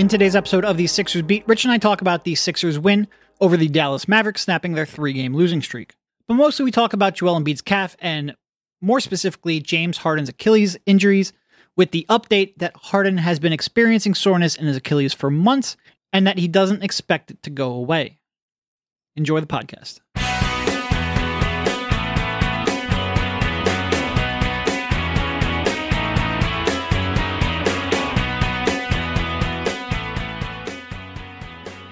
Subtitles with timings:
[0.00, 3.06] In today's episode of the Sixers Beat, Rich and I talk about the Sixers win
[3.38, 5.94] over the Dallas Mavericks, snapping their three game losing streak.
[6.26, 8.34] But mostly we talk about Joel Embiid's calf and
[8.80, 11.34] more specifically James Harden's Achilles injuries,
[11.76, 15.76] with the update that Harden has been experiencing soreness in his Achilles for months
[16.14, 18.20] and that he doesn't expect it to go away.
[19.16, 20.00] Enjoy the podcast.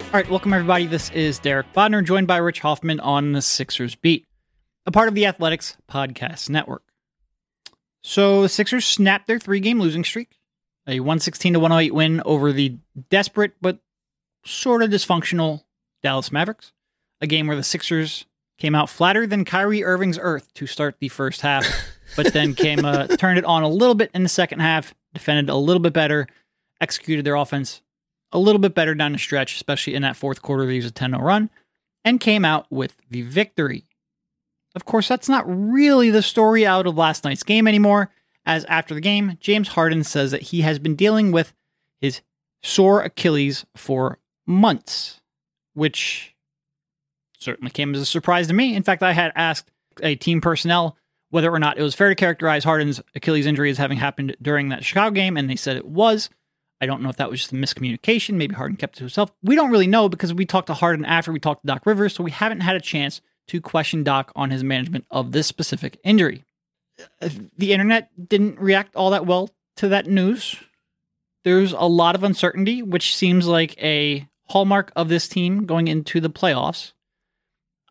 [0.08, 0.86] All right, welcome everybody.
[0.86, 4.26] This is Derek Bodner, joined by Rich Hoffman on the Sixers Beat,
[4.86, 6.82] a part of the Athletics Podcast Network.
[8.02, 10.38] So the Sixers snapped their three-game losing streak,
[10.86, 12.78] a 116 to 108 win over the
[13.10, 13.80] desperate but
[14.46, 15.64] sort of dysfunctional
[16.02, 16.72] Dallas Mavericks.
[17.20, 18.24] A game where the Sixers
[18.56, 21.66] came out flatter than Kyrie Irving's Earth to start the first half,
[22.16, 25.50] but then came uh, turned it on a little bit in the second half, defended
[25.50, 26.26] a little bit better,
[26.80, 27.82] executed their offense
[28.32, 30.66] a little bit better down the stretch, especially in that fourth quarter.
[30.66, 31.50] They used a 10 0 run
[32.04, 33.84] and came out with the victory.
[34.74, 38.10] Of course, that's not really the story out of last night's game anymore,
[38.46, 41.52] as after the game, James Harden says that he has been dealing with
[42.00, 42.20] his
[42.62, 45.20] sore Achilles for months,
[45.74, 46.34] which
[47.38, 48.74] certainly came as a surprise to me.
[48.74, 49.70] In fact, I had asked
[50.02, 50.96] a team personnel
[51.30, 54.70] whether or not it was fair to characterize Harden's Achilles injury as having happened during
[54.70, 56.30] that Chicago game, and they said it was.
[56.80, 58.34] I don't know if that was just a miscommunication.
[58.34, 59.32] Maybe Harden kept it to himself.
[59.42, 62.14] We don't really know because we talked to Harden after we talked to Doc Rivers,
[62.14, 65.98] so we haven't had a chance to question Doc on his management of this specific
[66.04, 66.44] injury.
[67.20, 70.56] The internet didn't react all that well to that news.
[71.44, 76.20] There's a lot of uncertainty, which seems like a hallmark of this team going into
[76.20, 76.92] the playoffs.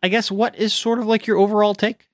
[0.02, 2.08] I guess what is sort of like your overall take?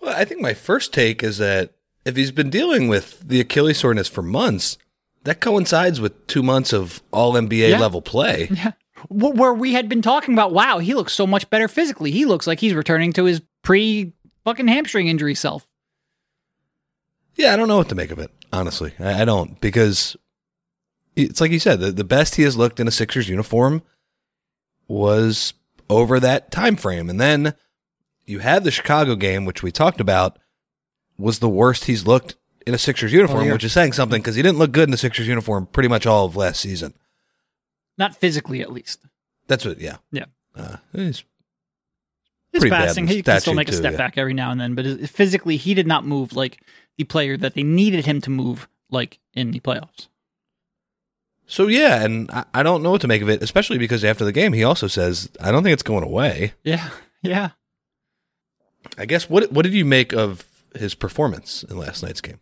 [0.00, 1.74] Well, I think my first take is that
[2.04, 4.78] if he's been dealing with the Achilles soreness for months,
[5.24, 7.78] that coincides with two months of all NBA yeah.
[7.78, 8.48] level play.
[8.54, 8.72] Yeah.
[9.10, 12.10] Where we had been talking about, wow, he looks so much better physically.
[12.10, 15.68] He looks like he's returning to his pre fucking hamstring injury self.
[17.34, 18.94] Yeah, I don't know what to make of it, honestly.
[18.98, 20.16] I, I don't, because
[21.16, 23.82] it's like you said, the, the best he has looked in a Sixers uniform
[24.88, 25.52] was
[25.90, 27.10] over that time frame.
[27.10, 27.54] And then
[28.24, 30.38] you had the Chicago game, which we talked about,
[31.18, 32.36] was the worst he's looked
[32.66, 34.94] in a Sixers uniform, oh, which is saying something because he didn't look good in
[34.94, 36.94] a Sixers uniform pretty much all of last season.
[37.98, 39.00] Not physically, at least.
[39.46, 39.80] That's what.
[39.80, 39.96] Yeah.
[40.10, 40.24] Yeah.
[40.56, 41.24] Uh, he's
[42.54, 43.98] his passing, he can still make a step yeah.
[43.98, 46.62] back every now and then, but physically, he did not move like
[46.96, 50.08] the player that they needed him to move, like in the playoffs.
[51.46, 54.24] So yeah, and I, I don't know what to make of it, especially because after
[54.24, 56.88] the game, he also says, "I don't think it's going away." Yeah,
[57.22, 57.50] yeah.
[58.96, 60.44] I guess what what did you make of
[60.76, 62.40] his performance in last night's game?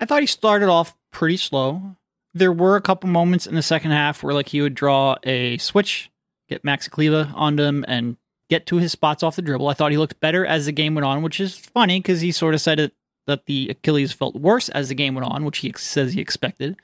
[0.00, 1.96] I thought he started off pretty slow.
[2.34, 5.58] There were a couple moments in the second half where like he would draw a
[5.58, 6.10] switch,
[6.48, 8.16] get Max Kleber onto him, and
[8.48, 9.68] get to his spots off the dribble.
[9.68, 12.32] I thought he looked better as the game went on, which is funny because he
[12.32, 12.92] sort of said it,
[13.26, 16.76] that the Achilles felt worse as the game went on, which he says he expected.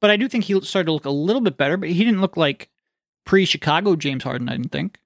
[0.00, 2.20] But I do think he started to look a little bit better, but he didn't
[2.20, 2.68] look like
[3.24, 4.48] pre-Chicago James Harden.
[4.48, 4.98] I didn't think.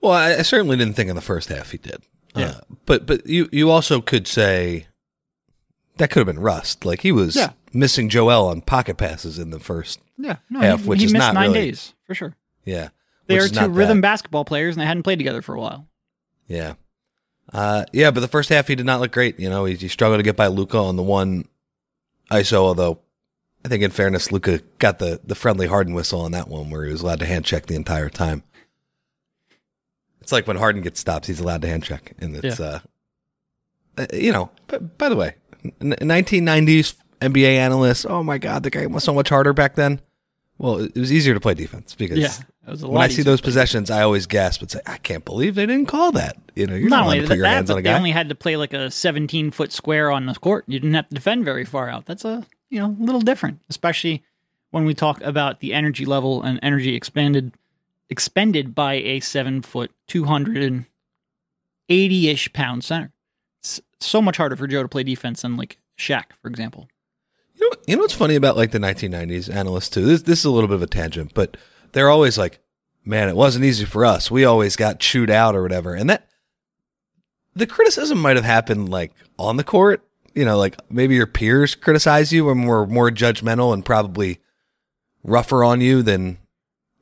[0.00, 2.02] Well, I certainly didn't think in the first half he did.
[2.38, 2.46] Yeah.
[2.46, 4.86] Uh, but but you you also could say
[5.98, 6.84] that could have been rust.
[6.84, 7.50] Like he was yeah.
[7.72, 11.12] missing Joel on pocket passes in the first yeah, no, half, he, which he is
[11.12, 12.36] missed not nine really, days for sure.
[12.64, 12.88] Yeah,
[13.26, 14.08] they are two rhythm bad.
[14.08, 15.88] basketball players, and they hadn't played together for a while.
[16.46, 16.74] Yeah,
[17.52, 19.38] uh, yeah, but the first half he did not look great.
[19.38, 21.46] You know, he, he struggled to get by Luka on the one
[22.30, 22.58] ISO.
[22.58, 23.00] Although
[23.64, 26.84] I think, in fairness, Luka got the the friendly Harden whistle on that one, where
[26.84, 28.42] he was allowed to hand check the entire time.
[30.28, 32.80] It's like when Harden gets stops, he's allowed to hand check, and it's yeah.
[33.96, 34.50] uh, you know.
[34.66, 35.36] But by the way,
[35.80, 38.04] 1990s NBA analysts.
[38.04, 40.02] Oh my God, the game was so much harder back then.
[40.58, 44.02] Well, it was easier to play defense because yeah, when I see those possessions, I
[44.02, 46.98] always gasp and say, "I can't believe they didn't call that." You know, you're not,
[46.98, 47.92] not only to put your that, hands on a guy.
[47.92, 50.64] They only had to play like a 17 foot square on the court.
[50.66, 52.04] You didn't have to defend very far out.
[52.04, 54.22] That's a you know a little different, especially
[54.72, 57.54] when we talk about the energy level and energy expanded
[58.10, 63.12] expended by a seven foot, 280 ish pound center.
[63.60, 66.88] It's so much harder for Joe to play defense than like Shaq, for example.
[67.54, 70.04] You know, you know what's funny about like the 1990s analysts too?
[70.04, 71.56] This, this is a little bit of a tangent, but
[71.92, 72.60] they're always like,
[73.04, 74.30] man, it wasn't easy for us.
[74.30, 75.94] We always got chewed out or whatever.
[75.94, 76.28] And that,
[77.54, 80.04] the criticism might have happened like on the court.
[80.34, 84.38] You know, like maybe your peers criticize you and were more judgmental and probably
[85.24, 86.38] rougher on you than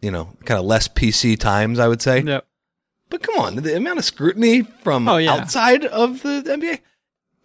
[0.06, 2.20] you know, kind of less PC times, I would say.
[2.22, 2.46] Yep.
[3.10, 5.32] But come on, the amount of scrutiny from oh, yeah.
[5.34, 6.78] outside of the NBA.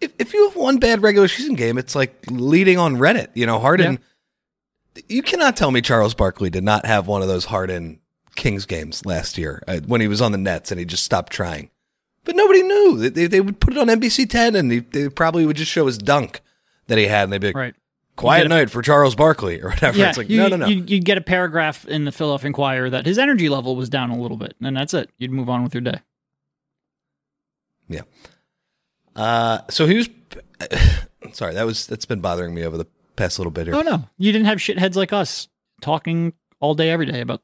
[0.00, 3.30] If, if you have one bad regular season game, it's like leading on Reddit.
[3.34, 3.98] You know, Harden,
[5.08, 7.98] You cannot tell me Charles Barkley did not have one of those hard-in
[8.36, 11.32] Kings games last year uh, when he was on the Nets and he just stopped
[11.32, 11.68] trying.
[12.24, 12.98] But nobody knew.
[12.98, 15.72] They, they, they would put it on NBC 10 and he, they probably would just
[15.72, 16.40] show his dunk
[16.86, 17.74] that he had and they'd be like, Right.
[18.16, 19.98] Quiet get night for Charles Barkley or whatever.
[19.98, 20.66] Yeah, it's like, you, no, no, no.
[20.66, 24.10] You, you'd get a paragraph in the Philadelphia Inquirer that his energy level was down
[24.10, 25.10] a little bit, and that's it.
[25.18, 26.00] You'd move on with your day.
[27.88, 28.02] Yeah.
[29.14, 30.08] Uh, so he was.
[31.32, 32.86] Sorry, that was that's been bothering me over the
[33.16, 33.76] past little bit here.
[33.76, 35.48] Oh no, you didn't have shitheads like us
[35.80, 37.42] talking all day, every day about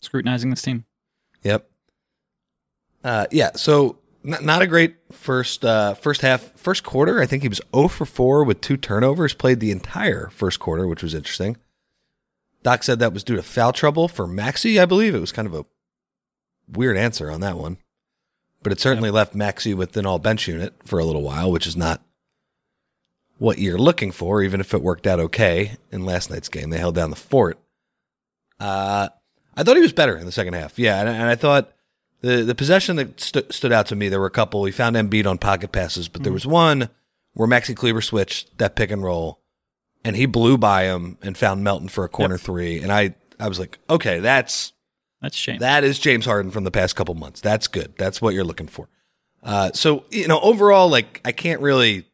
[0.00, 0.84] scrutinizing this team.
[1.42, 1.68] Yep.
[3.02, 3.50] Uh, yeah.
[3.54, 7.20] So n- not a great first uh, first half first quarter.
[7.20, 9.34] I think he was 0 for 4 with two turnovers.
[9.34, 11.56] Played the entire first quarter, which was interesting.
[12.62, 14.78] Doc said that was due to foul trouble for Maxey.
[14.78, 15.64] I believe it was kind of a
[16.68, 17.78] weird answer on that one,
[18.62, 21.66] but it certainly left Maxey with an all bench unit for a little while, which
[21.66, 22.02] is not
[23.38, 24.42] what you're looking for.
[24.42, 27.58] Even if it worked out okay in last night's game, they held down the fort.
[28.58, 29.08] Uh,
[29.56, 30.78] I thought he was better in the second half.
[30.78, 31.72] Yeah, and, and I thought
[32.22, 34.60] the the possession that stu- stood out to me, there were a couple.
[34.60, 36.88] We found Embiid on pocket passes, but there was one
[37.34, 39.40] where Maxi Kleber switched that pick and roll,
[40.04, 42.80] and he blew by him and found Melton for a corner three.
[42.82, 44.72] And I I was like, okay, that's
[45.22, 45.58] That's shame.
[45.60, 47.40] that is James Harden from the past couple months.
[47.40, 47.94] That's good.
[47.96, 48.88] That's what you're looking for.
[49.42, 52.06] Uh, so you know, overall, like I can't really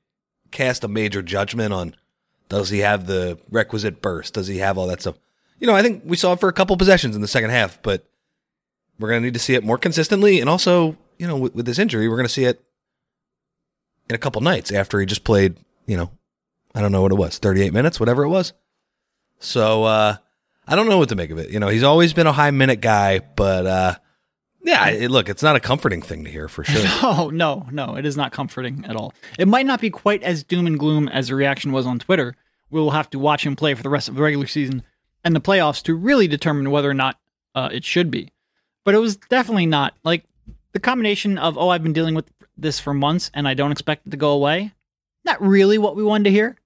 [0.52, 1.96] cast a major judgment on
[2.48, 4.34] does he have the requisite burst?
[4.34, 5.16] Does he have all that stuff?
[5.58, 7.82] You know, I think we saw it for a couple possessions in the second half,
[7.82, 8.06] but
[8.98, 10.40] we're going to need to see it more consistently.
[10.40, 12.62] And also, you know, with, with this injury, we're going to see it
[14.08, 15.56] in a couple nights after he just played,
[15.86, 16.10] you know,
[16.74, 18.52] I don't know what it was, 38 minutes, whatever it was.
[19.38, 20.16] So, uh,
[20.66, 21.50] I don't know what to make of it.
[21.50, 23.94] You know, he's always been a high minute guy, but, uh,
[24.66, 26.82] yeah, it, look, it's not a comforting thing to hear for sure.
[27.02, 29.14] Oh no, no, it is not comforting at all.
[29.38, 32.34] It might not be quite as doom and gloom as the reaction was on Twitter.
[32.68, 34.82] We'll have to watch him play for the rest of the regular season
[35.22, 37.16] and the playoffs to really determine whether or not
[37.54, 38.32] uh, it should be.
[38.86, 40.22] But it was definitely not like
[40.72, 44.06] the combination of oh, I've been dealing with this for months and I don't expect
[44.06, 44.72] it to go away.
[45.24, 46.56] Not really what we wanted to hear.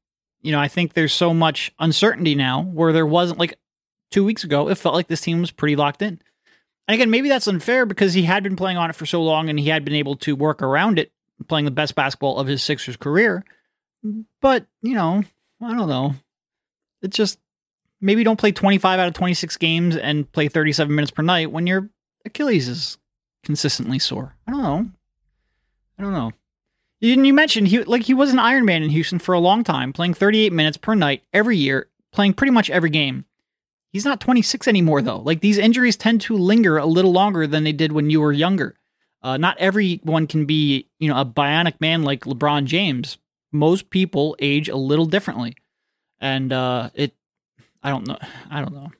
[0.43, 3.59] You know, I think there's so much uncertainty now where there wasn't like
[4.11, 4.69] two weeks ago.
[4.69, 6.21] It felt like this team was pretty locked in.
[6.87, 9.49] And again, maybe that's unfair because he had been playing on it for so long
[9.49, 11.13] and he had been able to work around it,
[11.49, 13.47] playing the best basketball of his Sixers career.
[14.43, 15.25] But, you know,
[15.63, 16.17] I don't know.
[17.01, 17.39] It's just
[17.99, 21.67] maybe don't play 25 out of 26 games and play 37 minutes per night when
[21.67, 21.89] your
[22.25, 22.99] Achilles is
[23.43, 24.37] consistently sore.
[24.47, 24.91] I don't know.
[25.99, 26.33] I don't know.
[27.01, 29.65] You, you mentioned he like he was an Iron Man in Houston for a long
[29.65, 33.25] time, playing 38 minutes per night every year, playing pretty much every game.
[33.93, 35.19] He's not 26 anymore, though.
[35.19, 38.33] Like these injuries tend to linger a little longer than they did when you were
[38.33, 38.77] younger.
[39.23, 43.19] Uh, not everyone can be, you know, a bionic man like LeBron James.
[43.53, 45.57] Most people age a little differently,
[46.21, 47.15] and uh, it.
[47.83, 48.19] I don't know.
[48.51, 48.93] I don't know.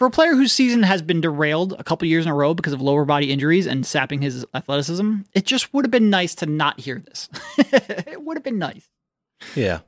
[0.00, 2.72] For a player whose season has been derailed a couple years in a row because
[2.72, 6.46] of lower body injuries and sapping his athleticism, it just would have been nice to
[6.46, 7.28] not hear this.
[7.58, 8.88] it would have been nice.
[9.54, 9.80] Yeah.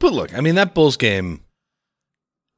[0.00, 1.44] But look, I mean, that Bulls game,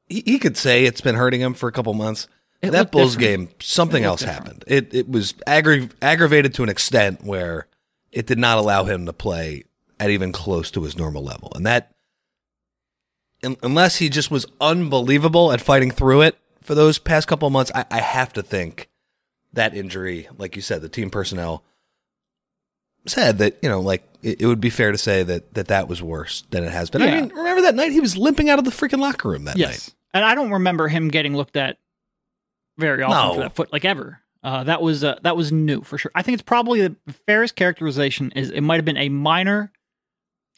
[0.06, 2.26] he, he could say it's been hurting him for a couple months.
[2.62, 3.50] It that Bulls different.
[3.50, 4.64] game, something else looked happened.
[4.66, 7.66] It it was aggra- aggravated to an extent where
[8.12, 9.64] it did not allow him to play
[10.00, 11.52] at even close to his normal level.
[11.54, 11.92] And that,
[13.44, 17.52] un- unless he just was unbelievable at fighting through it for those past couple of
[17.52, 18.88] months, I, I have to think
[19.52, 21.62] that injury, like you said, the team personnel
[23.06, 25.88] said that you know, like it, it would be fair to say that that that
[25.88, 27.02] was worse than it has been.
[27.02, 29.56] I mean, remember that night he was limping out of the freaking locker room that
[29.56, 29.68] night.
[29.70, 29.94] Yes.
[30.14, 31.78] And I don't remember him getting looked at
[32.78, 33.34] very often No.
[33.34, 34.20] for that foot, like ever.
[34.44, 36.10] Uh, that was uh, that was new for sure.
[36.14, 39.72] I think it's probably the fairest characterization is it might have been a minor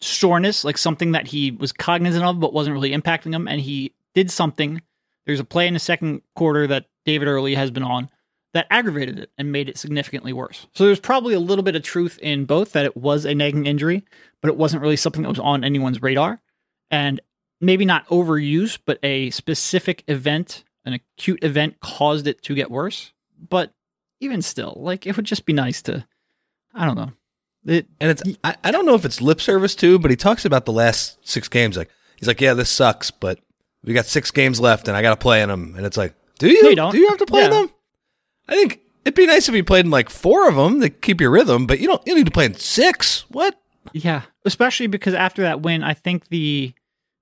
[0.00, 3.92] soreness, like something that he was cognizant of but wasn't really impacting him, and he
[4.14, 4.80] did something.
[5.26, 8.10] There's a play in the second quarter that David Early has been on
[8.54, 10.66] that aggravated it and made it significantly worse.
[10.74, 13.66] So there's probably a little bit of truth in both that it was a nagging
[13.66, 14.04] injury,
[14.40, 16.40] but it wasn't really something that was on anyone's radar.
[16.90, 17.20] And
[17.60, 23.12] maybe not overuse, but a specific event, an acute event caused it to get worse.
[23.48, 23.72] But
[24.20, 26.06] even still, like it would just be nice to,
[26.72, 27.12] I don't know.
[27.66, 30.44] It, And it's I, I don't know if it's lip service too, but he talks
[30.44, 31.76] about the last six games.
[31.76, 33.40] Like he's like, yeah, this sucks, but
[33.84, 35.74] we got six games left, and I got to play in them.
[35.76, 36.62] And it's like, do you?
[36.62, 36.92] No, you don't.
[36.92, 37.60] Do you have to play in Yeah.
[37.60, 37.70] them?
[38.48, 41.20] I think it'd be nice if you played in like four of them to keep
[41.20, 42.02] your rhythm, but you don't.
[42.06, 43.24] You need to play in six.
[43.28, 43.58] What?
[43.92, 46.72] yeah, especially because after that win, I think the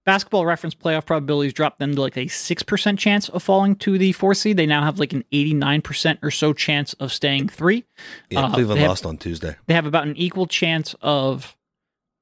[0.07, 4.11] basketball reference playoff probabilities dropped them to like a 6% chance of falling to the
[4.12, 4.57] four seed.
[4.57, 7.85] They now have like an 89% or so chance of staying three.
[8.31, 9.57] Yeah, Uh, Cleveland have- lost on Tuesday.
[9.66, 11.57] they have about an equal chance of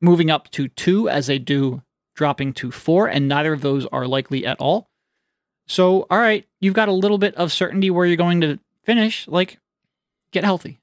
[0.00, 1.82] moving up to two as they do
[2.20, 4.90] dropping to four, and neither of those are likely at all.
[5.66, 9.26] So, all right, you've got a little bit of certainty where you're going to finish.
[9.26, 9.58] Like,
[10.30, 10.80] get healthy,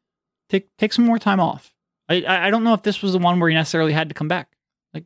[0.50, 1.76] take take some more time off.
[2.10, 4.28] I I don't know if this was the one where you necessarily had to come
[4.28, 4.48] back.
[4.96, 5.06] Like,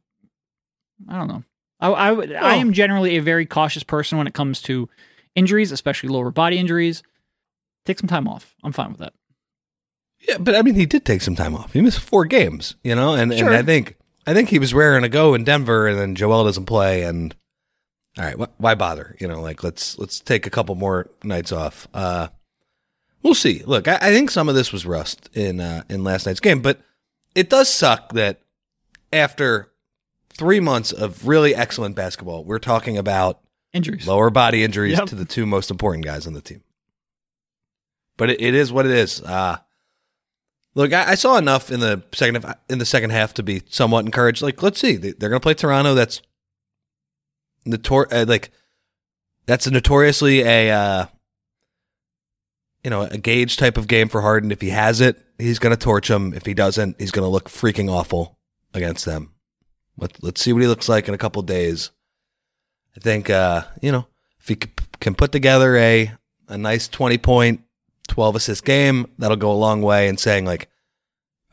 [1.10, 1.44] I don't know.
[1.82, 4.88] I I, would, I am generally a very cautious person when it comes to
[5.36, 7.04] injuries, especially lower body injuries.
[7.86, 8.56] Take some time off.
[8.64, 9.14] I'm fine with that.
[10.26, 11.74] Yeah, but I mean, he did take some time off.
[11.74, 13.48] He missed four games, you know, and, Sure.
[13.48, 13.98] and I think
[14.28, 17.36] I think he was raring to go in Denver, and then Joel doesn't play, and
[18.18, 19.16] all right, wh- why bother?
[19.20, 21.88] You know, like let's let's take a couple more nights off.
[21.94, 22.28] Uh,
[23.24, 23.64] we'll see.
[23.66, 26.62] Look, I, I think some of this was rust in uh, in last night's game,
[26.62, 26.82] but
[27.36, 28.42] it does suck that
[29.14, 29.72] after
[30.34, 33.40] three months of really excellent basketball, we're talking about
[33.74, 34.08] Injuries.
[34.08, 35.08] lower body injuries Yep.
[35.10, 36.62] to the two most important guys on the team.
[38.18, 39.22] But it, it is what it is.
[39.22, 39.58] Uh,
[40.76, 44.06] look, I, I saw enough in the second in the second half to be somewhat
[44.06, 44.42] encouraged.
[44.42, 45.94] Like, let's see, they, they're going to play Toronto.
[45.94, 46.22] That's
[47.66, 48.52] notor- uh, like
[49.46, 51.06] that's notoriously a uh,
[52.84, 54.52] you know a gauge type of game for Harden.
[54.52, 56.34] If he has it, he's going to torch them.
[56.34, 58.38] If he doesn't, he's going to look freaking awful
[58.74, 59.34] against them.
[59.98, 61.92] Let, let's see what he looks like in a couple days.
[62.96, 64.08] I think uh, you know
[64.40, 66.12] if he c- can put together a
[66.48, 67.62] a nice twenty point,
[68.08, 70.70] twelve assist game, that'll go a long way in saying like,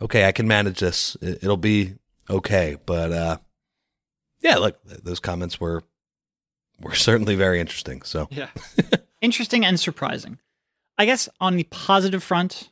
[0.00, 1.16] okay, I can manage this.
[1.20, 1.94] It, it'll be
[2.30, 2.76] okay.
[2.86, 3.38] But uh,
[4.40, 5.82] yeah, look, those comments were
[6.80, 8.02] were certainly very interesting.
[8.02, 8.48] So Yeah.
[9.20, 10.38] Interesting and surprising.
[10.96, 12.70] I guess on the positive front,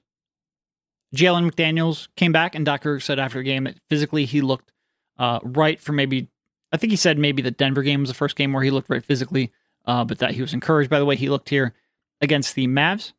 [1.15, 4.73] Jalen McDaniels came back, and Docker said after the game that physically he looked
[5.19, 6.29] uh, right for maybe,
[6.73, 8.91] I think he said maybe the Denver game was the first game where he looked
[8.91, 9.53] right physically,
[9.87, 11.75] uh, but that he was encouraged by the way he looked here
[12.21, 13.13] against the Mavs.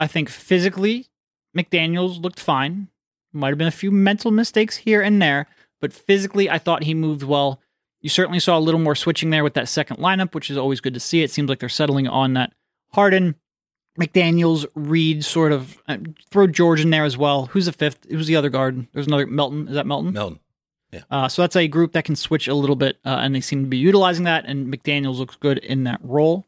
[0.00, 1.06] I think physically,
[1.56, 2.88] McDaniels looked fine.
[3.32, 5.46] Might have been a few mental mistakes here and there,
[5.80, 7.60] but physically, I thought he moved well.
[8.00, 10.80] You certainly saw a little more switching there with that second lineup, which is always
[10.80, 11.22] good to see.
[11.22, 12.52] It seems like they're settling on that
[12.92, 13.34] Harden,
[14.00, 15.98] McDaniels, Reed, sort of uh,
[16.30, 17.46] throw George in there as well.
[17.46, 18.06] Who's the fifth?
[18.08, 18.86] Who's the other guard?
[18.92, 19.68] There's another Melton.
[19.68, 20.12] Is that Melton?
[20.12, 20.38] Melton,
[21.10, 23.64] Uh, so that's a group that can switch a little bit, uh, and they seem
[23.64, 24.44] to be utilizing that.
[24.46, 26.46] And McDaniels looks good in that role.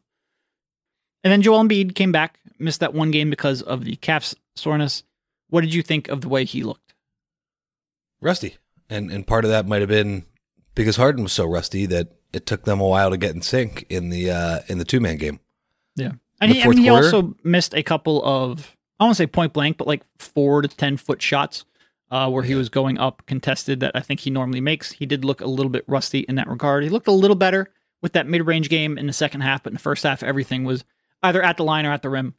[1.23, 5.03] And then Joel Embiid came back, missed that one game because of the calf soreness.
[5.49, 6.91] What did you think of the way he looked?
[8.21, 8.57] rusty,
[8.89, 10.23] and and part of that might have been
[10.75, 13.85] because Harden was so rusty that it took them a while to get in sync
[13.89, 15.39] in the uh, in the two man game.
[15.95, 16.11] Yeah.
[16.39, 17.05] And he, mean, he quarter?
[17.05, 20.97] also missed a couple of, I to say point blank, but like four to 10
[20.97, 21.65] foot shots
[22.09, 24.91] uh, where he was going up contested that I think he normally makes.
[24.91, 26.83] He did look a little bit rusty in that regard.
[26.83, 27.69] He looked a little better
[28.01, 30.63] with that mid range game in the second half, but in the first half, everything
[30.63, 30.83] was
[31.23, 32.35] either at the line or at the rim.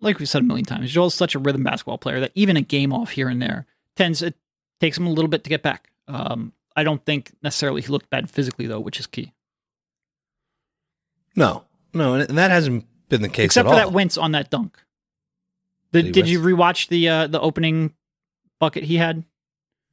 [0.00, 2.60] Like we said a million times, Joel's such a rhythm basketball player that even a
[2.62, 3.66] game off here and there
[3.96, 4.34] tends, it
[4.78, 5.90] takes him a little bit to get back.
[6.06, 9.32] Um, I don't think necessarily he looked bad physically, though, which is key.
[11.34, 13.86] No, no, and that hasn't been the case Except at for all.
[13.86, 14.78] that wince on that dunk.
[15.92, 17.94] Did Did, did you rewatch the uh, the opening
[18.58, 19.24] bucket he had?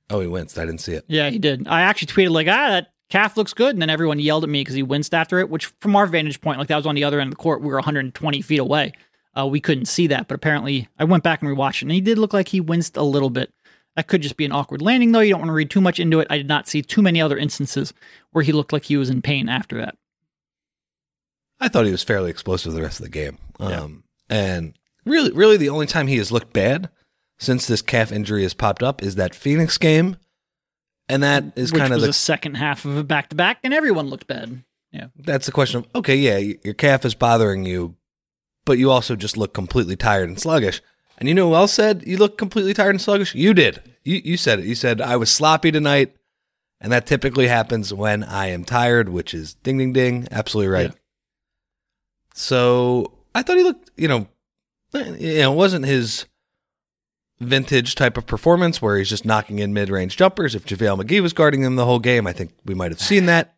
[0.10, 0.58] oh, he winced.
[0.60, 1.06] I didn't see it.
[1.08, 1.68] Yeah, he did.
[1.68, 4.62] I actually tweeted like, ah, that calf looks good, and then everyone yelled at me
[4.62, 5.50] because he winced after it.
[5.50, 7.62] Which, from our vantage point, like that was on the other end of the court,
[7.62, 8.94] we were 120 feet away.
[9.38, 12.02] Uh, we couldn't see that, but apparently, I went back and rewatched it, and he
[12.02, 13.52] did look like he winced a little bit.
[13.96, 15.20] That could just be an awkward landing, though.
[15.20, 16.28] You don't want to read too much into it.
[16.30, 17.94] I did not see too many other instances
[18.32, 19.96] where he looked like he was in pain after that.
[21.60, 23.38] I thought he was fairly explosive the rest of the game.
[23.60, 23.82] Yeah.
[23.82, 26.90] Um, and really, really, the only time he has looked bad
[27.38, 30.18] since this calf injury has popped up is that Phoenix game,
[31.10, 33.36] and that is which kind of was the the second half of a back to
[33.36, 34.64] back, and everyone looked bad.
[34.92, 35.08] Yeah.
[35.16, 37.96] That's the question of okay, yeah, your calf is bothering you,
[38.66, 40.82] but you also just look completely tired and sluggish.
[41.18, 43.36] And you know who else said you look completely tired and sluggish?
[43.36, 43.82] You did.
[44.04, 44.66] You you said it.
[44.66, 46.16] You said I was sloppy tonight,
[46.80, 50.28] and that typically happens when I am tired, which is ding ding ding.
[50.32, 50.90] Absolutely right.
[50.90, 50.98] Yeah.
[52.34, 54.28] So I thought he looked, you know,
[54.94, 56.26] eh, you know, it wasn't his
[57.40, 60.56] vintage type of performance where he's just knocking in mid range jumpers.
[60.56, 63.26] If JaVale McGee was guarding him the whole game, I think we might have seen
[63.28, 63.56] that.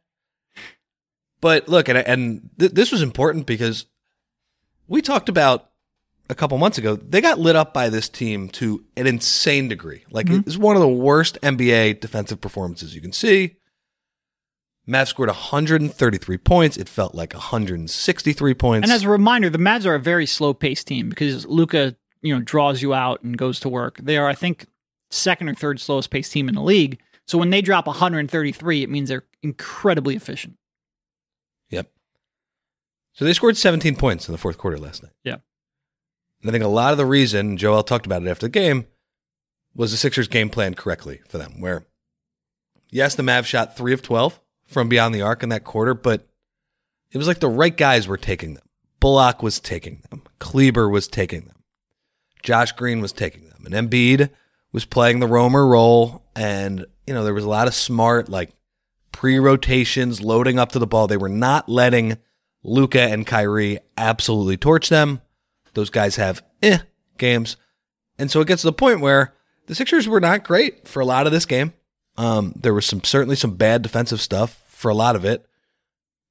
[1.41, 3.85] But look, and, and th- this was important because
[4.87, 5.69] we talked about
[6.29, 10.03] a couple months ago, they got lit up by this team to an insane degree.
[10.09, 10.47] Like, Mhm.
[10.47, 13.57] it's one of the worst NBA defensive performances you can see.
[14.87, 16.77] Mavs scored 133 points.
[16.77, 18.85] It felt like 163 points.
[18.87, 22.33] And as a reminder, the Mavs are a very slow paced team because Luka, you
[22.33, 23.99] know, draws you out and goes to work.
[24.01, 24.65] They are, I think,
[25.11, 26.99] second or third slowest paced team in the league.
[27.27, 30.57] So when they drop 133, it means they're incredibly efficient.
[31.69, 31.91] Yep.
[33.13, 35.13] So they scored 17 points in the fourth quarter last night.
[35.23, 35.37] Yeah.
[36.41, 38.85] And I think a lot of the reason, Joel talked about it after the game,
[39.75, 41.85] was the Sixers game plan correctly for them, where,
[42.91, 46.27] yes, the Mavs shot 3 of 12 from beyond the arc in that quarter, but
[47.11, 48.63] it was like the right guys were taking them.
[48.99, 50.23] Bullock was taking them.
[50.39, 51.54] Kleber was taking them.
[52.45, 53.65] Josh Green was taking them.
[53.65, 54.29] And Embiid
[54.71, 56.23] was playing the roamer role.
[56.35, 58.53] And, you know, there was a lot of smart, like
[59.11, 61.07] pre rotations, loading up to the ball.
[61.07, 62.17] They were not letting
[62.63, 65.21] Luka and Kyrie absolutely torch them.
[65.73, 66.77] Those guys have eh
[67.17, 67.57] games.
[68.17, 69.33] And so it gets to the point where
[69.65, 71.73] the Sixers were not great for a lot of this game.
[72.17, 75.45] Um, there was some certainly some bad defensive stuff for a lot of it.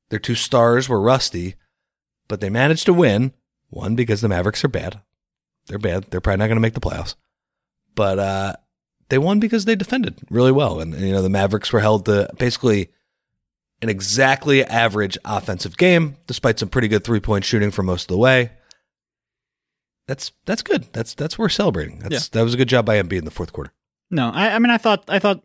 [0.08, 1.56] Their two stars were rusty,
[2.28, 3.32] but they managed to win.
[3.68, 5.00] One because the Mavericks are bad.
[5.66, 6.06] They're bad.
[6.10, 7.14] They're probably not going to make the playoffs.
[7.94, 8.54] But uh,
[9.08, 12.28] they won because they defended really well, and, you know the Mavericks were held to
[12.38, 12.90] basically
[13.82, 18.08] an exactly average offensive game, despite some pretty good three point shooting for most of
[18.08, 18.50] the way.
[20.06, 20.86] That's that's good.
[20.92, 22.00] That's that's worth celebrating.
[22.00, 22.20] That's Yeah.
[22.32, 23.72] that was a good job by MB in the fourth quarter.
[24.10, 25.42] No, I, I mean, I thought I thought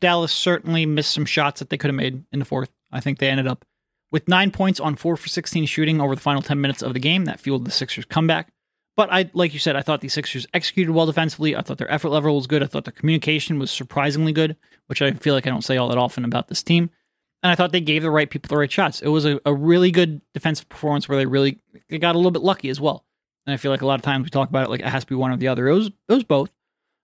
[0.00, 2.70] Dallas certainly missed some shots that they could have made in the fourth.
[2.90, 3.64] I think they ended up
[4.10, 7.00] with nine points on four for sixteen shooting over the final ten minutes of the
[7.00, 7.26] game.
[7.26, 8.50] That fueled the Sixers' comeback.
[8.96, 11.54] But I, like you said, I thought the Sixers executed well defensively.
[11.54, 12.62] I thought their effort level was good.
[12.62, 15.88] I thought their communication was surprisingly good, which I feel like I don't say all
[15.88, 16.90] that often about this team.
[17.42, 19.02] And I thought they gave the right people the right shots.
[19.02, 21.58] It was a, a really good defensive performance where they really
[21.90, 23.04] they got a little bit lucky as well.
[23.46, 25.04] And I feel like a lot of times we talk about it like it has
[25.04, 25.68] to be one or the other.
[25.68, 26.50] It was it was both.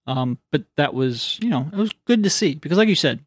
[0.07, 3.21] Um, but that was, you know, it was good to see because, like you said,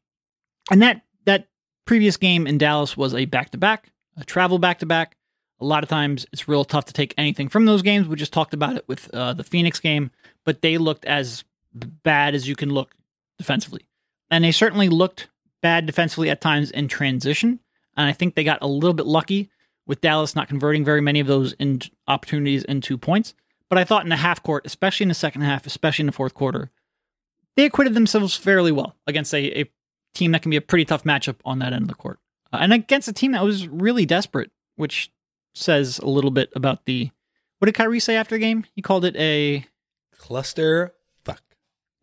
[0.72, 1.48] and that that
[1.86, 5.16] previous game in Dallas was a back to back, a travel back to back.
[5.66, 8.08] A lot of times it's real tough to take anything from those games.
[8.08, 10.12] We just talked about it with uh, the Phoenix game,
[10.44, 11.44] but they looked as
[11.74, 12.94] bad as you can look
[13.40, 13.88] defensively,
[14.30, 15.28] and they certainly looked
[15.64, 17.60] bad defensively at times in transition.
[17.98, 19.50] And I think they got a little bit lucky
[19.88, 23.34] with Dallas not converting very many of those in opportunities into points.
[23.68, 26.12] But I thought in the half court, especially in the second half, especially in the
[26.12, 26.70] fourth quarter,
[27.56, 29.72] they acquitted themselves fairly well against a, a
[30.14, 32.20] team that can be a pretty tough matchup on that end of the court.
[32.54, 35.10] Uh, and against a team that was really desperate, which
[35.56, 37.10] says a little bit about the.
[37.60, 38.66] What did Kyrie say after the game?
[38.76, 39.66] He called it a.
[40.18, 41.42] Cluster fuck.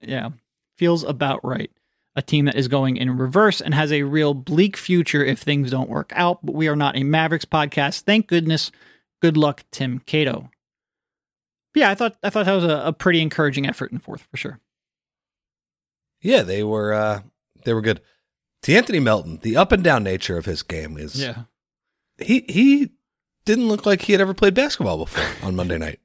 [0.00, 0.30] Yeah,
[0.76, 1.70] feels about right.
[2.14, 5.70] A team that is going in reverse and has a real bleak future if things
[5.70, 6.44] don't work out.
[6.44, 8.02] But we are not a Mavericks podcast.
[8.02, 8.70] Thank goodness.
[9.22, 10.50] Good luck, Tim Cato.
[11.74, 14.36] Yeah, I thought I thought that was a, a pretty encouraging effort in fourth for
[14.36, 14.60] sure.
[16.20, 17.22] Yeah, they were uh
[17.64, 18.00] they were good.
[18.64, 21.44] To Anthony Melton, the up and down nature of his game is Yeah.
[22.18, 22.90] he he
[23.44, 26.00] didn't look like he had ever played basketball before on Monday night.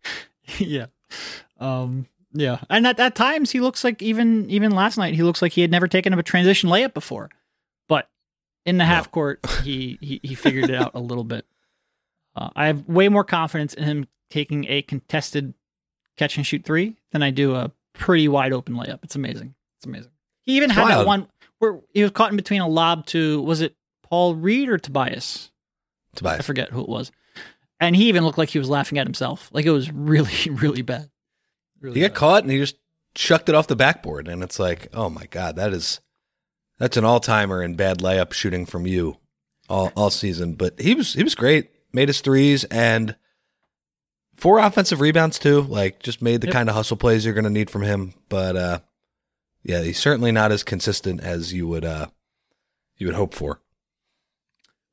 [0.58, 0.86] yeah.
[1.58, 2.58] Um yeah.
[2.68, 5.62] And at, at times he looks like even even last night he looks like he
[5.62, 7.30] had never taken up a transition layup before.
[7.88, 8.08] But
[8.64, 11.46] in the half court he, he he figured it out a little bit.
[12.34, 15.54] Uh, I have way more confidence in him taking a contested
[16.16, 19.00] catch and shoot three than I do a pretty wide open layup.
[19.02, 19.54] It's amazing.
[19.78, 20.10] It's amazing.
[20.42, 23.40] He even It's had that one where he was caught in between a lob to
[23.42, 25.50] was it Paul Reed or Tobias?
[26.24, 27.10] I forget who it was.
[27.80, 29.50] And he even looked like he was laughing at himself.
[29.52, 31.10] Like it was really, really bad.
[31.80, 32.14] Really He got bad.
[32.18, 32.76] caught and he just
[33.14, 36.00] chucked it off the backboard and it's like, "Oh my god, that is
[36.78, 39.18] that's an all-timer in bad layup shooting from you
[39.68, 41.70] all all season." But he was he was great.
[41.92, 43.16] Made his threes and
[44.36, 45.62] four offensive rebounds too.
[45.62, 46.52] Like just made the Yep.
[46.54, 48.78] kind of hustle plays you're going to need from him, but uh
[49.62, 52.06] yeah, he's certainly not as consistent as you would uh
[52.96, 53.60] you would hope for.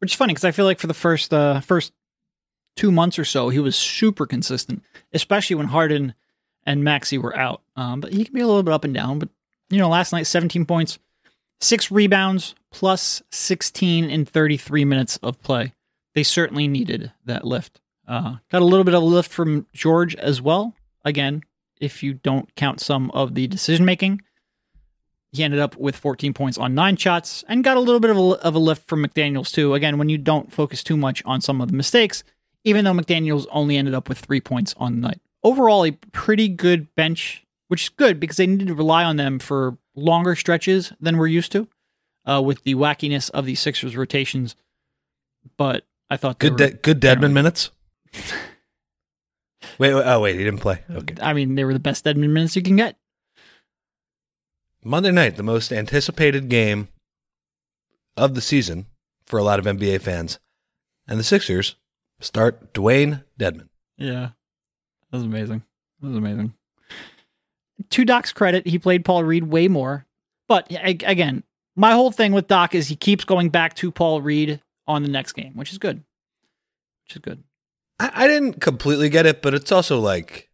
[0.04, 1.94] Which is funny because I feel like for the first uh, first
[2.76, 6.14] two months or so, he was super consistent, especially when Harden
[6.66, 7.62] and Maxey were out.
[7.78, 9.18] Um, but he can be a little bit up and down.
[9.18, 9.30] But
[9.70, 11.00] you know, last night, 17 points,
[11.62, 15.74] six rebounds, plus 16 in 33 minutes of play.
[16.16, 17.80] They certainly needed that lift.
[18.06, 20.76] Uh, got a little bit of lift from George as well.
[21.06, 21.44] Again,
[21.80, 24.22] if you don't count some of the decision making.
[25.34, 28.18] He ended up with 14 points on nine shots and got a little bit of
[28.18, 29.74] a, of a lift from McDaniels, too.
[29.74, 32.24] Again, when you don't focus too much on some of the mistakes,
[32.64, 35.20] even though McDaniels only ended up with three points on the night.
[35.44, 39.40] Overall, a pretty good bench, which is good because they needed to rely on them
[39.40, 41.68] for longer stretches than we're used to
[42.30, 44.56] uh, with the wackiness of the Sixers rotations.
[45.58, 47.72] But I thought Good de- good Dedmon minutes.
[49.80, 50.84] wait, wait, oh wait, he didn't play.
[50.90, 51.16] Okay.
[51.22, 52.98] I mean, they were the best Dedmon minutes you can get.
[54.84, 56.90] Monday night, the most anticipated game
[58.18, 58.86] of the season
[59.26, 60.40] for a lot of NBA fans.
[61.08, 61.76] And the Sixers
[62.20, 63.70] start Dewayne Dedmon.
[63.98, 64.30] Yeah.
[65.12, 65.64] That was amazing.
[66.02, 66.54] That was amazing.
[67.90, 70.06] To Doc's credit, he played Paul Reed way more.
[70.48, 71.44] But again,
[71.76, 75.10] my whole thing with Doc is he keeps going back to Paul Reed on the
[75.10, 76.04] next game, which is good.
[77.06, 77.44] Which is good.
[78.00, 80.50] I, I didn't completely get it, but it's also like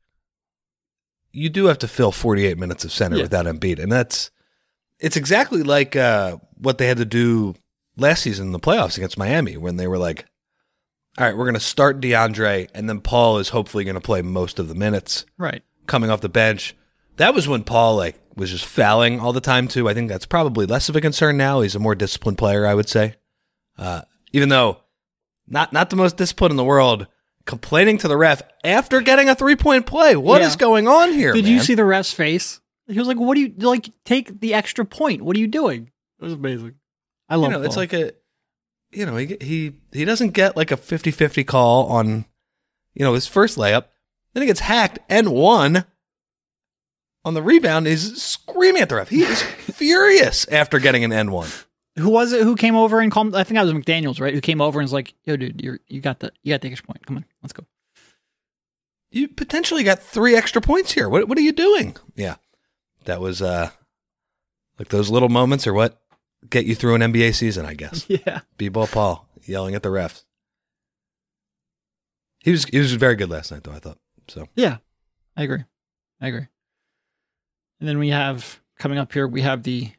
[1.32, 3.24] you do have to fill 48 minutes of center Yeah.
[3.24, 4.32] without Embiid, and that's
[5.00, 7.56] it's exactly like uh, what they had to do
[7.98, 10.26] last season in the playoffs against Miami when they were like,
[11.18, 14.22] all right, we're going to start DeAndre, and then Paul is hopefully going to play
[14.22, 15.64] most of the minutes Right.
[15.88, 16.76] coming off the bench.
[17.18, 19.90] That was when Paul like was just fouling all the time too.
[19.90, 21.60] I think that's probably less of a concern now.
[21.62, 23.16] He's a more disciplined player, I would say.
[23.78, 24.78] Uh, even though
[25.48, 27.08] not not the most disciplined in the world,
[27.50, 30.16] complaining to the ref after getting a three point play.
[30.16, 30.60] What is Yeah.
[30.60, 31.34] going on here?
[31.34, 32.62] Did you see the ref's face?
[32.88, 33.90] He was like, "What do you like?
[34.06, 35.22] Take the extra point.
[35.22, 36.76] What are you doing?" It was amazing.
[37.28, 37.52] I You love.
[37.52, 38.14] know, it's like a
[38.92, 42.26] you know, he he he doesn't get like a 50-50 call on
[42.96, 43.86] you know, his first layup.
[44.34, 45.86] Then he gets hacked and one.
[47.26, 49.10] on the rebound is screaming at the ref.
[49.10, 49.42] He is
[49.74, 51.50] furious after getting an N one.
[51.98, 52.44] Who was it?
[52.44, 53.36] Who came over and called?
[53.36, 54.34] I think that was McDaniel's, right?
[54.34, 56.70] Who came over and was like, "Yo, dude, you're you got the you got the
[56.70, 57.06] extra point.
[57.06, 57.66] Come on, let's go."
[59.12, 61.10] You potentially got three extra points here.
[61.10, 61.98] What what are you doing?
[62.16, 62.36] Yeah.
[63.06, 63.72] That was uh
[64.78, 66.00] like those little moments are what
[66.50, 68.06] get you through an NBA season, I guess.
[68.10, 68.42] Yeah.
[68.58, 70.24] B ball Paul yelling at the refs.
[72.40, 73.98] He was he was very good last night though, I thought.
[74.28, 74.78] So Yeah,
[75.36, 75.64] I agree.
[76.22, 76.48] I agree.
[77.80, 79.90] And then we have coming up here, we have the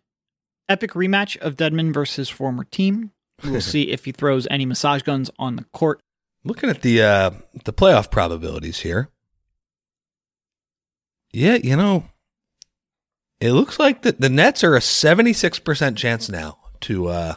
[0.71, 3.11] epic rematch of Dedmon versus former team.
[3.43, 6.01] We will see if he throws any massage guns on the court.
[6.45, 7.31] looking at the uh
[7.65, 9.11] the playoff probabilities here.
[11.33, 12.05] Yeah, you know,
[13.41, 17.35] it looks like the, the Nets are a seventy six percent chance now to uh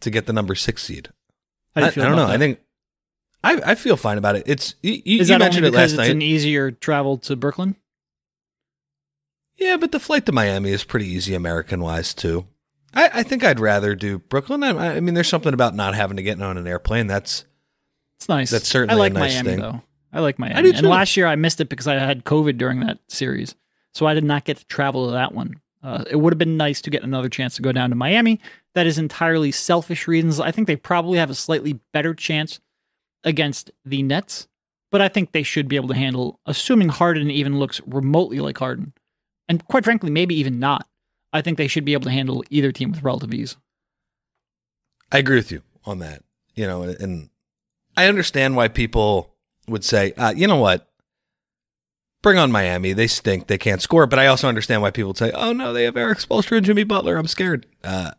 [0.00, 1.08] to get the number six seed.
[1.74, 2.24] How do I, I don't know.
[2.24, 2.60] about I think
[3.42, 4.44] I, I feel fine about it.
[4.46, 6.10] It's you, you, is you that only mentioned it last it's night.
[6.10, 7.76] an easier travel to Brooklyn?
[9.60, 12.46] Yeah, but the flight to Miami is pretty easy American wise too.
[12.92, 14.64] I, I think I'd rather do Brooklyn.
[14.64, 17.06] I, I mean, there's something about not having to get on an airplane.
[17.06, 17.44] That's
[18.18, 18.50] It's nice.
[18.50, 19.60] That's certainly I like nice Miami thing.
[19.60, 19.82] though.
[20.12, 20.56] I like Miami.
[20.56, 23.54] I do, And last year I missed it because I had COVID during that series,
[23.94, 25.60] so I did not get to travel to that one.
[25.82, 28.40] Uh, it would have been nice to get another chance to go down to Miami.
[28.74, 30.40] That is entirely selfish reasons.
[30.40, 32.60] I think they probably have a slightly better chance
[33.24, 34.48] against the Nets,
[34.90, 38.58] but I think they should be able to handle, assuming Harden even looks remotely like
[38.58, 38.92] Harden,
[39.50, 40.86] and quite frankly, maybe even not.
[41.32, 43.56] I think they should be able to handle either team with relative ease.
[45.10, 46.22] I agree with you on that.
[46.54, 47.28] You know, and,
[47.96, 49.34] I understand why people
[49.66, 50.88] would say, uh, you know what,
[52.22, 52.92] bring on Miami.
[52.92, 53.48] They stink.
[53.48, 54.06] They can't score.
[54.06, 56.84] But I also understand why people say, oh no, they have Erik Spoelstra and Jimmy
[56.84, 57.16] Butler.
[57.16, 57.66] I'm scared.
[57.82, 58.12] Uh,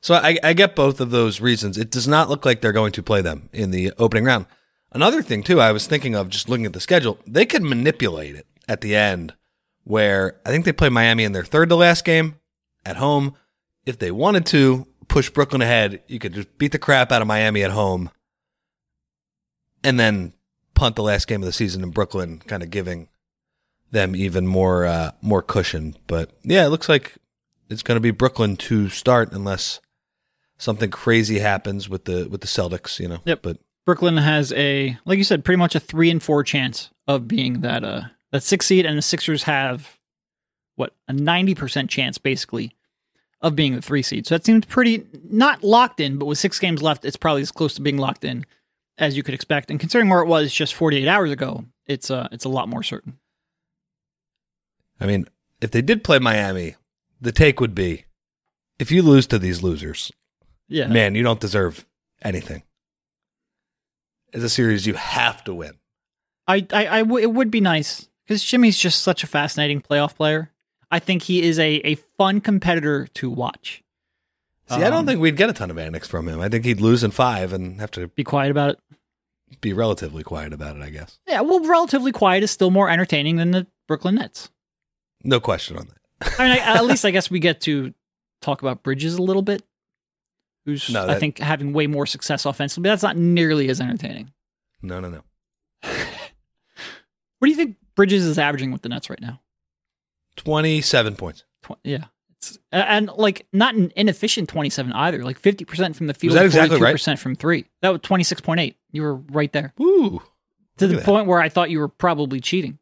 [0.00, 1.76] so I, I get both of those reasons.
[1.76, 4.46] It does not look like they're going to play them in the opening round.
[4.92, 7.18] Another thing too, I was thinking of just looking at the schedule.
[7.26, 9.34] They could manipulate it at the end,
[9.88, 12.36] where I think they play Miami in their third to last game
[12.84, 13.34] at home.
[13.86, 17.28] If they wanted to push Brooklyn ahead, you could just beat the crap out of
[17.28, 18.10] Miami at home,
[19.82, 20.34] and then
[20.74, 23.08] punt the last game of the season in Brooklyn, kind of giving
[23.90, 25.96] them even more uh, more cushion.
[26.06, 27.16] But yeah, it looks like
[27.70, 29.80] it's going to be Brooklyn to start unless
[30.58, 33.00] something crazy happens with the with the Celtics.
[33.00, 33.18] You know.
[33.24, 33.40] Yep.
[33.40, 37.26] But Brooklyn has a, like you said, pretty much a three and four chance of
[37.26, 39.98] being that uh that six seed, and the Sixers have
[40.76, 42.74] what a ninety percent chance basically
[43.40, 44.26] of being the three seed.
[44.26, 47.52] So that seems pretty not locked in, but with six games left, it's probably as
[47.52, 48.44] close to being locked in
[48.98, 49.70] as you could expect.
[49.70, 52.68] And considering where it was just forty eight hours ago, it's uh it's a lot
[52.68, 53.18] more certain.
[55.00, 55.26] I mean,
[55.60, 56.74] if they did play Miami,
[57.20, 58.04] the take would be,
[58.80, 60.10] if you lose to these losers,
[60.68, 61.86] Yeah, man, you don't deserve
[62.22, 62.64] anything.
[64.32, 65.74] It's a series you have to win.
[66.48, 70.14] I, I, I w- it would be nice because Jimmy's just such a fascinating playoff
[70.14, 70.52] player.
[70.90, 73.82] I think he is a, a fun competitor to watch.
[74.68, 76.40] See, I don't Um, think we'd get a ton of annex from him.
[76.40, 79.60] I think he'd lose in five and have to Be quiet about it.
[79.62, 81.18] be relatively quiet about it, I guess.
[81.26, 84.50] Yeah, well, relatively quiet is still more entertaining than the Brooklyn Nets.
[85.24, 86.34] No question on that.
[86.38, 87.94] I mean, I, at least I guess we get to
[88.42, 89.62] talk about Bridges a little bit,
[90.66, 92.82] who's No, I think having way more success offensively.
[92.88, 94.32] But that's not nearly as entertaining.
[94.82, 95.22] No, no, no.
[97.38, 99.40] What do you think Bridges is averaging with the Nets right now?
[100.36, 101.44] 27 points.
[101.62, 102.04] Tw- yeah,
[102.36, 105.24] it's and like not an inefficient twenty-seven either.
[105.24, 106.92] Like fifty percent from the field, that exactly right?
[106.92, 107.66] percent from three.
[107.82, 108.76] That was twenty-six point eight.
[108.92, 109.72] You were right there.
[109.78, 110.22] Woo.
[110.76, 111.04] to the at that.
[111.04, 112.78] point where I thought you were probably cheating.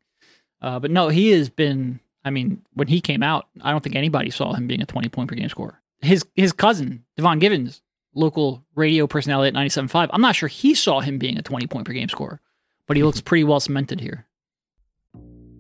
[0.61, 2.01] Uh, but no, he has been.
[2.25, 5.09] I mean, when he came out, I don't think anybody saw him being a twenty
[5.09, 5.81] point per game scorer.
[6.03, 7.81] His his cousin Devon Givens,
[8.15, 11.87] local radio personality at 97.5, I'm not sure he saw him being a twenty point
[11.87, 12.41] per game scorer,
[12.87, 14.26] but he looks pretty well cemented here.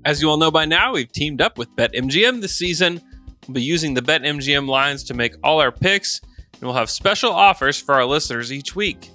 [0.06, 3.02] As you all know by now, we've teamed up with BetMGM this season.
[3.48, 7.32] We'll be using the BetMGM lines to make all our picks, and we'll have special
[7.32, 9.10] offers for our listeners each week.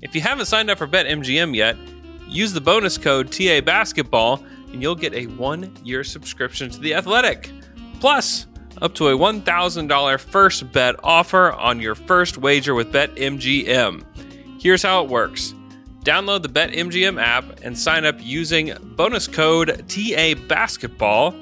[0.00, 1.76] If you haven't signed up for BetMGM yet,
[2.26, 7.48] use the bonus code TA Basketball, and you'll get a one-year subscription to the Athletic.
[8.00, 8.48] Plus,
[8.80, 14.60] up to a $1,000 first bet offer on your first wager with BetMGM.
[14.60, 15.54] Here's how it works.
[16.04, 21.34] Download the BetMGM app and sign up using bonus code TA Basketball.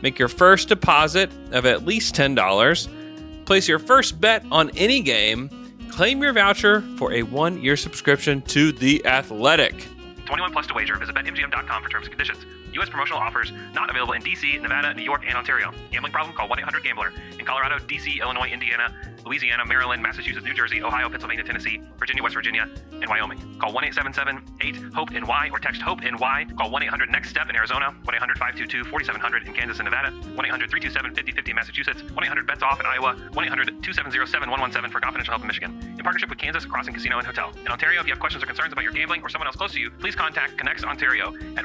[0.00, 3.44] Make your first deposit of at least $10.
[3.44, 5.50] Place your first bet on any game.
[5.90, 9.86] Claim your voucher for a one year subscription to The Athletic.
[10.24, 10.96] 21 plus to wager.
[10.96, 12.44] Visit BetMGM.com for terms and conditions.
[12.74, 12.88] U.S.
[12.88, 15.72] promotional offers not available in D.C., Nevada, New York, and Ontario.
[15.90, 16.34] Gambling problem?
[16.36, 17.12] Call 1-800-GAMBLER.
[17.38, 18.94] In Colorado, D.C., Illinois, Indiana,
[19.26, 23.58] Louisiana, Maryland, Massachusetts, New Jersey, Ohio, Pennsylvania, Tennessee, Virginia, West Virginia, and Wyoming.
[23.58, 26.46] Call 1-877-8-HOPE-NY or text HOPE-NY.
[26.56, 34.90] Call 1-800-NEXT-STEP in Arizona, 1-800-522-4700 in Kansas and Nevada, 1-800-327-5050 Massachusetts, 1-800-BETS-OFF in Iowa, 1-800-2707-117
[34.92, 35.76] for confidential help in Michigan.
[35.98, 37.52] In partnership with Kansas Crossing Casino and Hotel.
[37.60, 39.72] In Ontario, if you have questions or concerns about your gambling or someone else close
[39.72, 41.64] to you, please contact ConnexOntario at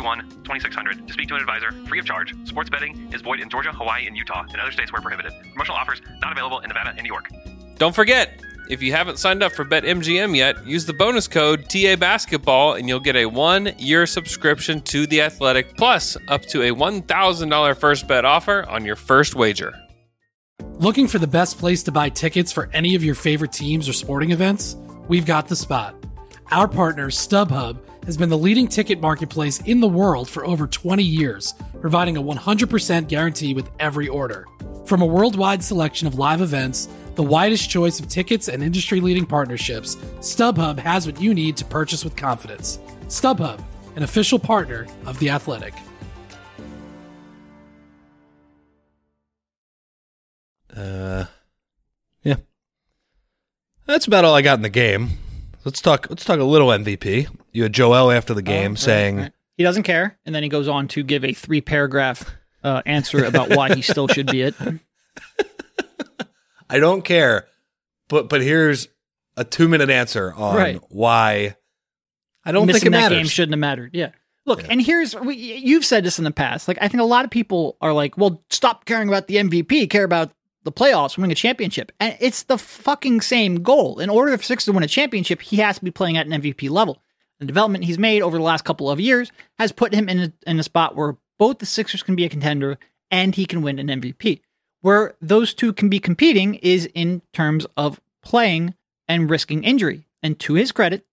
[0.00, 2.34] 1-866-531-2600 to speak to an advisor free of charge.
[2.44, 5.32] Sports betting is void in Georgia, Hawaii, and Utah, and other states where prohibited.
[5.52, 7.28] Promotional offers not available in Nevada and New York.
[7.78, 11.96] Don't forget, if you haven't signed up for BetMGM yet, use the bonus code TA
[11.96, 16.70] Basketball and you'll get a one year subscription to The Athletic, plus up to a
[16.70, 19.74] $1,000 first bet offer on your first wager.
[20.78, 23.92] Looking for the best place to buy tickets for any of your favorite teams or
[23.92, 24.76] sporting events?
[25.08, 25.96] We've got the spot.
[26.52, 31.02] Our partner, StubHub, has been the leading ticket marketplace in the world for over 20
[31.02, 34.46] years, providing a 100% guarantee with every order.
[34.86, 39.26] From a worldwide selection of live events, the widest choice of tickets and industry leading
[39.26, 42.78] partnerships, StubHub has what you need to purchase with confidence.
[43.06, 43.62] StubHub,
[43.96, 45.74] an official partner of The Athletic.
[50.74, 51.26] Uh,
[52.22, 52.36] yeah.
[53.86, 55.10] That's about all I got in the game.
[55.64, 56.06] Let's talk.
[56.08, 57.28] Let's talk a little MVP.
[57.52, 59.32] You had Joel after the game Oh, right, saying, right.
[59.56, 62.30] he doesn't care, and then he goes on to give a three paragraph
[62.62, 64.54] uh, answer about why he still should be it.
[66.68, 67.46] "I don't care,"
[68.08, 68.88] but but here's
[69.36, 70.80] a two minute answer on Right.
[70.88, 71.56] why
[72.44, 73.18] I don't Missing think it that matters.
[73.18, 73.90] game shouldn't have mattered.
[73.94, 74.10] Yeah.
[74.46, 74.68] Look, Yeah.
[74.70, 76.68] and here's we, you've said this in the past.
[76.68, 79.88] Like I think a lot of people are like, "Well, stop caring about the MVP,
[79.90, 80.32] care about
[80.62, 83.98] the playoffs, winning a championship." And it's the fucking same goal.
[83.98, 86.32] In order for Six to win a championship, he has to be playing at an
[86.40, 87.02] MVP level.
[87.40, 90.32] The development he's made over the last couple of years has put him in a,
[90.46, 92.78] in a spot where both the Sixers can be a contender
[93.10, 94.42] and he can win an MVP.
[94.82, 98.74] Where those two can be competing is in terms of playing
[99.08, 100.06] and risking injury.
[100.22, 101.06] And to his credit,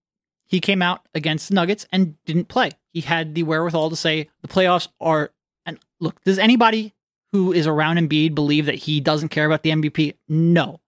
[0.46, 2.72] he came out against the Nuggets and didn't play.
[2.92, 5.32] He had the wherewithal to say the playoffs are.
[5.66, 6.94] And look, does anybody
[7.32, 10.16] who is around Embiid believe that he doesn't care about the MVP?
[10.28, 10.82] No.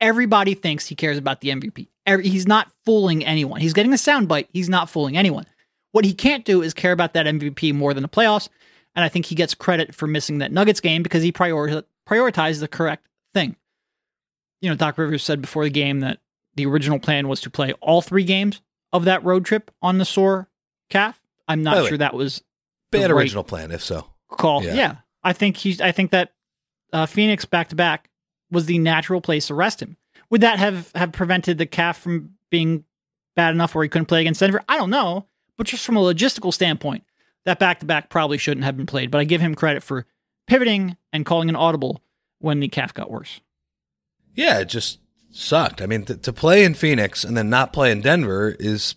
[0.00, 1.88] Everybody thinks he cares about the MVP.
[2.16, 3.60] He's not fooling anyone.
[3.60, 4.48] He's getting a soundbite.
[4.52, 5.46] He's not fooling anyone.
[5.92, 8.48] What he can't do is care about that MVP more than the playoffs.
[8.94, 12.60] And I think he gets credit for missing that Nuggets game because he priori- prioritized
[12.60, 13.56] the correct thing.
[14.60, 16.18] You know, Doc Rivers said before the game that
[16.56, 18.60] the original plan was to play all three games
[18.92, 20.48] of that road trip on the sore
[20.90, 21.20] calf.
[21.46, 22.42] I'm not way, sure that was
[22.90, 24.06] the Bad right original plan, if so.
[24.28, 24.64] call.
[24.64, 24.74] Yeah.
[24.74, 24.94] Yeah.
[25.22, 26.32] I think he's I think that
[26.92, 28.10] uh, Phoenix back to back
[28.50, 29.96] was the natural place to rest him.
[30.30, 32.84] Would that have have prevented the calf from being
[33.34, 34.62] bad enough where he couldn't play against Denver?
[34.68, 37.04] I don't know, but just from a logistical standpoint,
[37.44, 39.10] that back to back probably shouldn't have been played.
[39.10, 40.06] But I give him credit for
[40.46, 42.02] pivoting and calling an audible
[42.38, 43.40] when the calf got worse.
[44.34, 45.80] Yeah, it just sucked.
[45.80, 48.96] I mean, th- to play in Phoenix and then not play in Denver is.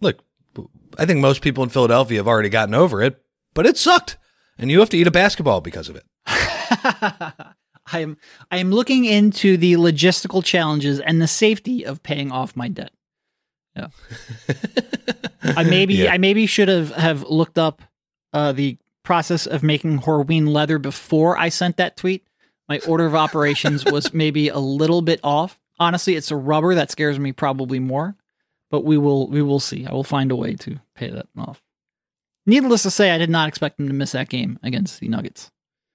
[0.00, 0.24] Look,
[0.98, 3.22] I think most people in Philadelphia have already gotten over it,
[3.54, 4.16] but it sucked.
[4.56, 6.04] And you have to eat a basketball because of it.
[7.92, 8.16] I am
[8.50, 12.92] I am looking into the logistical challenges and the safety of paying off my debt.
[13.76, 13.88] Yeah.
[15.42, 16.12] I maybe Yeah.
[16.12, 17.82] I maybe should have have looked up
[18.32, 22.26] uh, the process of making Horween leather before I sent that tweet.
[22.68, 25.58] My order of operations was maybe a little bit off.
[25.78, 28.14] Honestly, it's a rubber that scares me probably more,
[28.70, 29.86] but we will we will see.
[29.86, 31.62] I will find a way to pay that off.
[32.46, 35.50] Needless to say, I did not expect him to miss that game against the Nuggets,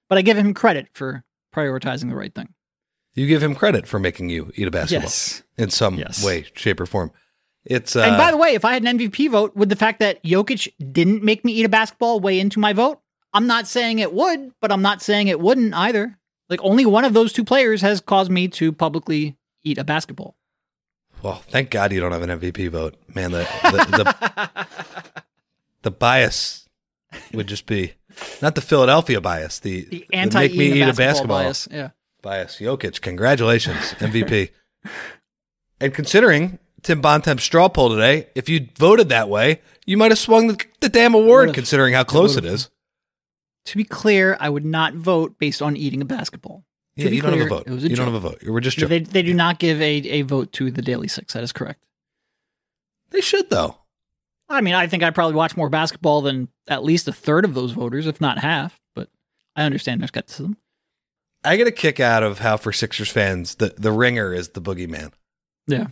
[0.08, 1.24] but I give him credit for
[1.56, 2.48] prioritizing the right thing.
[3.14, 5.42] You give him credit for making you eat a basketball Yes.
[5.56, 6.22] in some Yes.
[6.24, 7.12] way, shape, or form.
[7.64, 9.98] It's uh, and by the way, if I had an MVP vote, would the fact
[10.00, 13.00] that Jokic didn't make me eat a basketball weigh into my vote?
[13.32, 16.18] I'm not saying it would, but I'm not saying it wouldn't either.
[16.48, 20.36] Like only one of those two players has caused me to publicly eat a basketball.
[21.22, 23.32] well, thank God you don't have an MVP vote, man.
[23.32, 24.48] The the, the,
[25.82, 26.68] the bias
[27.32, 27.94] would just be
[28.42, 31.68] not the Philadelphia bias, the The anti make me eat a basketball, bias.
[31.70, 31.90] Yeah.
[32.22, 32.58] bias.
[32.58, 34.50] Jokic, congratulations, MVP.
[35.80, 40.18] and considering Tim Bontemps straw poll today, if you voted that way, you might have
[40.18, 42.70] swung the, the damn award, considering how close it is.
[43.66, 46.64] To be clear, I would not vote based on eating a basketball.
[46.96, 47.64] To Yeah, you don't have a vote.
[47.66, 48.42] it was a You don't have a vote.
[48.46, 49.04] We're just joking.
[49.04, 51.34] They, they do not give a, a vote to the Daily Six.
[51.34, 51.82] That is correct.
[53.10, 53.78] They should though.
[54.48, 57.54] I mean, I think I probably watch more basketball than at least a third of
[57.54, 58.80] those voters, if not half.
[58.94, 59.08] But
[59.56, 60.56] I understand their skepticism.
[61.44, 64.60] I get a kick out of how for Sixers fans the the ringer is the
[64.60, 65.12] boogeyman.
[65.66, 65.88] Yeah.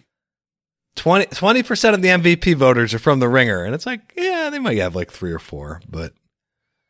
[0.96, 4.60] 20 percent of the MVP voters are from the ringer, and it's like, yeah, they
[4.60, 6.12] might have like three or four, but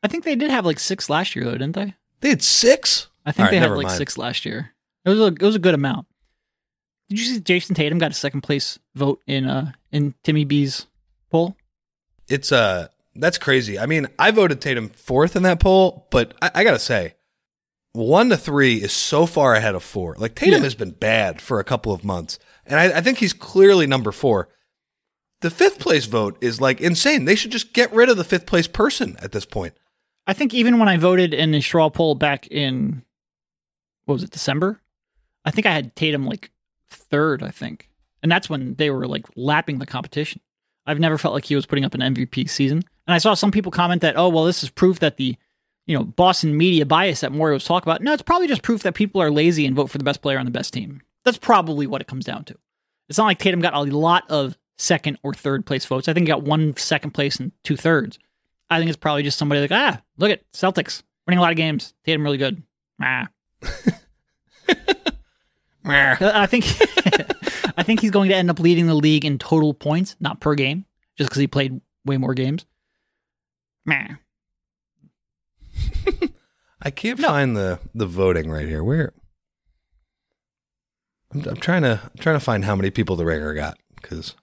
[0.03, 1.95] I think they did have like six last year, though, didn't they?
[2.21, 3.09] they had six.
[3.25, 3.97] I think right, they had like mind.
[3.97, 4.75] six last year.
[5.05, 6.07] It was a it was a good amount.
[7.09, 10.87] Did you see Jayson Tatum got a second place vote in uh in Timmy B's
[11.35, 11.57] poll?
[12.29, 13.79] It's uh that's crazy.
[13.79, 17.15] I mean, I voted Tatum fourth in that poll, but I, I gotta say,
[17.93, 20.15] one to three is so far ahead of four.
[20.19, 20.65] Like Tatum Yeah.
[20.65, 24.11] has been bad for a couple of months, and I, I think he's clearly number
[24.13, 24.49] four.
[25.43, 27.25] The fifth place vote is like insane.
[27.27, 29.75] They should just get rid of the fifth place person at this point.
[30.27, 33.03] I think even when I voted in the straw poll back in
[34.07, 34.81] what was it December,
[35.45, 36.51] I think I had Tatum like
[36.89, 37.43] third.
[37.43, 37.91] I think,
[38.23, 40.41] and that's when they were like lapping the competition.
[40.87, 43.51] I've never felt like he was putting up an MVP season, and I saw some
[43.51, 45.37] people comment that, oh well, this is proof that the
[45.87, 48.03] you know Boston media bias that Maury was talking about.
[48.03, 50.39] No, it's probably just proof that people are lazy and vote for the best player
[50.39, 51.01] on the best team.
[51.25, 52.57] That's probably what it comes down to.
[53.09, 56.09] It's not like Tatum got a lot of second or third place votes.
[56.09, 58.19] I think he got one second place and two thirds.
[58.71, 61.57] I think it's probably just somebody like, ah, look at Celtics winning a lot of
[61.57, 61.95] games.
[62.05, 62.63] Tatum really good.
[63.01, 63.29] Ah.
[65.85, 66.65] Uh, I think
[67.77, 70.55] I think he's going to end up leading the league in total points, not per
[70.55, 70.85] game,
[71.19, 72.65] just because he played way more games.
[73.85, 74.09] Meh.
[76.83, 77.29] I can't No.
[77.29, 78.85] find the the voting right here.
[78.85, 79.13] Where?
[81.33, 84.35] I'm, I'm trying to I'm trying to find how many people the ringer got because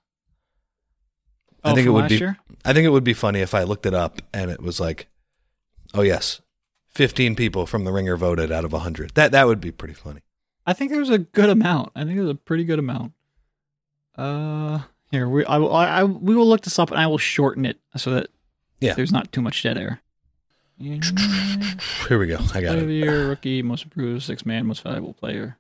[1.64, 2.38] I Oh, think it would be year?
[2.66, 5.08] I think it would be funny if I looked it up and it was like,
[5.94, 6.42] oh yes,
[6.90, 9.12] 15 people from the ringer voted out of 100.
[9.14, 10.22] That that would be pretty funny.
[10.72, 11.92] I think there's a good amount.
[11.96, 13.12] I think there's a pretty good amount.
[14.18, 14.80] Uh,
[15.12, 17.66] here we I, will- I, I we will look this up and I will shorten
[17.66, 18.28] it so that
[18.80, 18.94] Yeah.
[18.94, 20.02] there's not too much dead air.
[20.80, 22.38] Here we go.
[22.56, 22.90] I got Player it.
[22.92, 25.58] year, rookie, most improved, six man, most valuable player.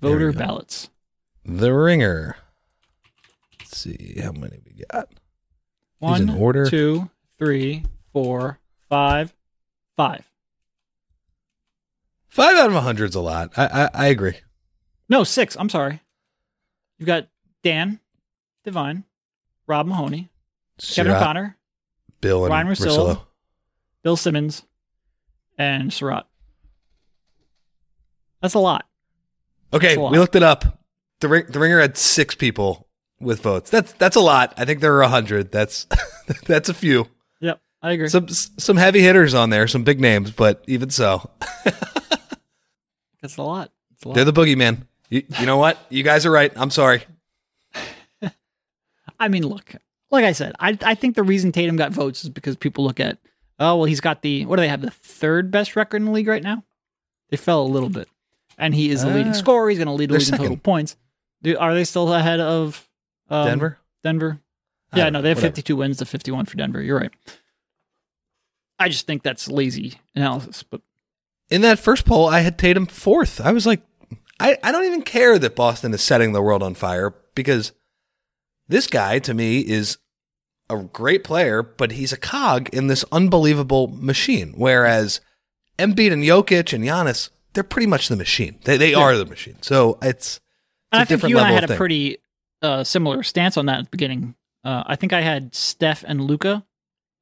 [0.00, 0.88] Voter ballots.
[1.44, 2.36] The ringer.
[3.60, 5.08] Let's see how many we got.
[6.00, 6.68] These in order.
[6.70, 9.34] two, three, four, five,
[9.96, 10.24] five.
[12.36, 13.52] Five out of 100 is a lot.
[13.56, 14.34] I, I I agree.
[15.08, 15.56] No, six.
[15.58, 16.02] I'm sorry.
[16.98, 17.28] You've got
[17.62, 17.98] Dan,
[18.62, 19.04] Devine,
[19.66, 20.28] Rob Mahoney,
[20.78, 21.56] Kevin Surratt, O'Connor,
[22.20, 22.88] Bill and Ryen Russillo.
[22.88, 23.20] Russillo.
[24.02, 24.64] Bill Simmons,
[25.56, 26.26] and Surratt.
[28.42, 28.84] That's a lot.
[29.72, 30.12] Okay, a lot.
[30.12, 30.82] we looked it up.
[31.20, 32.86] The ring, the ringer had six people
[33.18, 33.70] with votes.
[33.70, 34.52] That's that's a lot.
[34.58, 35.52] I think there are a hundred.
[35.52, 35.86] That's
[36.46, 37.06] that's a few.
[37.40, 38.08] Yep, I agree.
[38.08, 41.30] Some some heavy hitters on there, some big names, but even so,
[43.26, 43.72] That's a lot.
[43.90, 44.14] That's a lot.
[44.14, 44.86] they're the boogeyman.
[45.10, 45.78] You, you know what?
[45.88, 46.52] You guys are right.
[46.54, 47.02] I'm sorry.
[49.18, 49.74] I mean, look,
[50.10, 53.00] like I said, I I think the reason Tatum got votes is because people look
[53.00, 53.18] at,
[53.58, 56.12] oh well, he's got the what do they have the third best record in the
[56.12, 56.62] league right now?
[57.30, 58.08] They fell a little bit,
[58.58, 59.68] and he is the leading Uh, scorer.
[59.68, 60.96] He's going to lead the league in total points.
[61.42, 62.88] Do, are they still ahead of
[63.28, 63.78] um, Denver.
[64.04, 64.40] Denver.
[64.94, 65.54] Yeah, no, they have Whatever.
[65.56, 66.80] 52 wins to 51 for Denver.
[66.80, 67.12] You're right.
[68.78, 70.80] I just think that's lazy analysis, but
[71.50, 73.40] In that first poll, I had Tatum fourth.
[73.40, 73.82] I was like,
[74.40, 77.72] I, I don't even care that Boston is setting the world on fire because
[78.68, 79.98] this guy to me is
[80.68, 84.54] a great player, but he's a cog in this unbelievable machine.
[84.56, 85.20] Whereas
[85.78, 88.58] Embiid and Jokic and Giannis, they're pretty much the machine.
[88.64, 89.56] They they are the machine.
[89.62, 90.42] So it's, it's
[90.92, 92.18] I think you and I had a pretty
[92.60, 94.34] uh, similar stance on that at the beginning.
[94.64, 96.66] Uh, I think I had Steph and Luka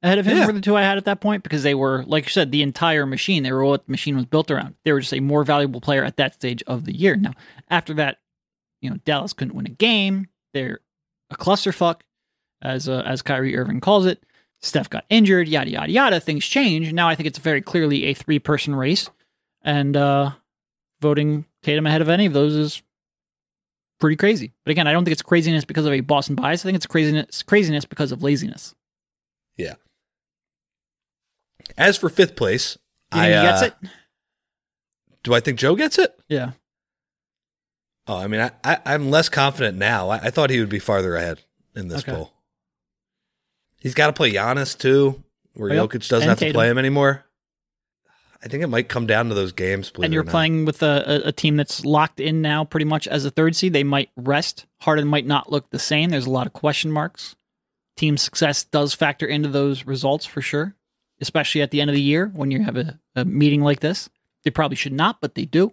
[0.04, 0.46] ahead of him Yeah.
[0.46, 2.62] were the two I had at that point because they were, like you said, the
[2.62, 3.42] entire machine.
[3.42, 4.76] They were what the machine was built around.
[4.84, 7.16] They were just a more valuable player at that stage of the year.
[7.16, 7.32] Now,
[7.70, 8.18] after that,
[8.80, 10.28] you know, Dallas couldn't win a game.
[10.52, 10.78] They're
[11.30, 12.02] a clusterfuck,
[12.62, 14.22] as uh, as Kyrie Irving calls it.
[14.60, 16.20] Steph got injured, yada yada yada.
[16.20, 16.92] Things change.
[16.92, 19.10] Now I think it's very clearly a three person race,
[19.62, 20.30] and uh,
[21.00, 22.82] voting Tatum ahead of any of those is
[24.00, 24.52] pretty crazy.
[24.64, 26.62] But again, I don't think it's craziness because of a Boston bias.
[26.62, 28.74] I think it's craziness craziness because of laziness.
[31.76, 32.78] As for fifth place.
[33.14, 33.74] You I gets uh, it?
[35.22, 36.14] Do I think Joe gets it?
[36.28, 36.52] Yeah.
[38.06, 40.10] Oh, I mean, I, I I'm less confident now.
[40.10, 41.40] I, I thought he would be farther ahead
[41.74, 42.12] in this Okay.
[42.12, 42.32] poll.
[43.80, 45.22] He's got to play Giannis too,
[45.54, 45.90] where Yep.
[45.90, 47.24] Jokic doesn't And have to play him anymore.
[48.42, 49.90] I think it might come down to those games.
[50.02, 53.30] And you're playing with a, a team that's locked in now pretty much as a
[53.30, 53.72] third seed.
[53.72, 54.66] They might rest.
[54.82, 56.10] Harden might not look the same.
[56.10, 57.36] There's a lot of question marks.
[57.96, 60.74] Team success does factor into those results for sure.
[61.20, 64.08] Especially at the end of the year when you have a, a meeting like this.
[64.44, 65.72] They probably should not, but they do.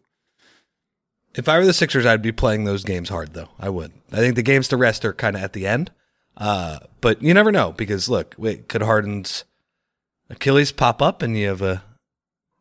[1.35, 3.49] If I were the Sixers, I'd be playing those games hard, though.
[3.59, 3.91] I would.
[4.11, 5.91] I think the games to rest are kind of at the end.
[6.37, 9.43] Uh, but you never know because look, wait, could Harden's
[10.29, 11.83] Achilles pop up and you have a,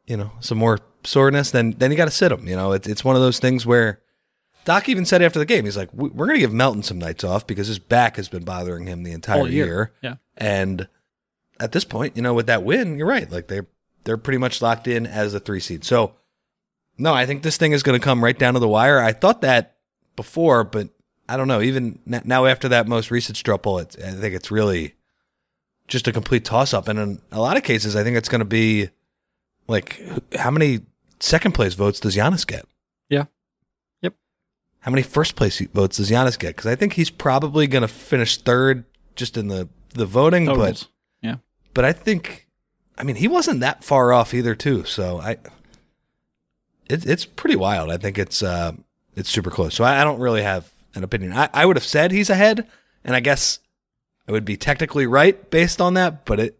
[0.07, 1.51] you know, some more soreness?
[1.51, 2.47] Then then you got to sit him.
[2.47, 4.01] You know, it's it's one of those things where
[4.65, 6.99] Doc even said after the game, he's like, "We- we're going to give Melton some
[6.99, 9.67] nights off because his back has been bothering him the entire year.
[9.67, 9.93] year.
[10.03, 10.15] Yeah.
[10.37, 10.89] And
[11.61, 13.31] at this point, you know, with that win, you're right.
[13.31, 13.67] Like they're
[14.05, 15.85] they're pretty much locked in as a three seed.
[15.85, 16.15] So
[16.99, 19.01] no, I think this thing is going to come right down to the wire.
[19.01, 19.77] I thought that
[20.17, 20.89] before, but
[21.29, 21.61] I don't know.
[21.63, 24.95] Even now, after that most recent straw poll, it's, I think it's really
[25.89, 26.89] just a complete toss up.
[26.89, 28.91] And in a lot of cases, I think it's going to be
[29.67, 30.01] like,
[30.37, 30.81] how many
[31.21, 32.67] second place votes does Giannis get?
[33.09, 33.27] Yeah.
[34.03, 34.15] Yep.
[34.81, 36.57] How many first place votes does Giannis get?
[36.57, 38.85] Because I think he's probably going to finish third
[39.15, 40.83] just in the the voting, but Totals.
[40.83, 40.89] yeah.
[41.75, 42.47] But I think,
[42.99, 44.85] I mean, he wasn't that far off either, too.
[44.85, 45.39] So I,
[46.91, 47.91] it, it's pretty wild.
[47.91, 48.73] I think it's uh,
[49.15, 49.75] it's super close.
[49.75, 51.33] So I, I don't really have an opinion.
[51.33, 52.67] I, I would have said he's ahead,
[53.05, 53.61] and I guess
[54.29, 56.25] I would be technically right based on that.
[56.25, 56.59] But it,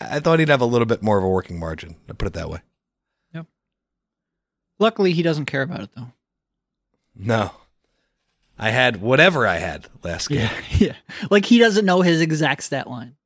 [0.00, 1.96] I thought he'd have a little bit more of a working margin.
[2.08, 2.60] I put it that way.
[3.34, 3.46] Yep.
[4.78, 6.12] Luckily, he doesn't care about it though.
[7.14, 7.52] No,
[8.58, 10.50] I had whatever I had last game.
[10.70, 10.96] yeah.
[11.30, 13.16] Like he doesn't know his exact stat line.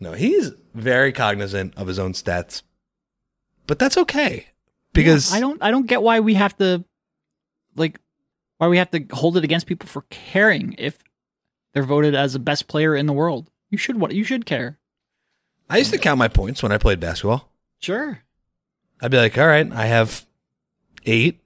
[0.00, 2.62] No, he's very cognizant of his own stats,
[3.66, 4.46] but that's okay
[4.94, 6.84] because Yeah, I don't I don't get why we have to
[7.76, 8.00] like
[8.58, 10.98] why we have to hold it against people for caring if
[11.74, 13.50] they're voted as the best player in the world.
[13.70, 14.78] You should what you should care.
[15.68, 17.48] I used to count my points when I played basketball.
[17.78, 18.20] Sure.
[19.00, 20.26] I'd be like, all right, I have
[21.06, 21.40] eight.